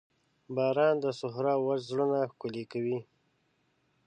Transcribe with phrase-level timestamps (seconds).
[0.55, 2.97] باران د صحرا وچ زړونه ښکلي کوي.